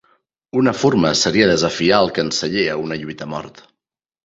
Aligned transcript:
Una 0.61 0.71
forma 0.83 1.11
seria 1.19 1.51
desafiar 1.51 1.99
al 2.05 2.11
canceller 2.17 2.65
a 2.73 2.81
una 2.87 3.01
lluita 3.05 3.31
a 3.31 3.33
mort. 3.37 3.65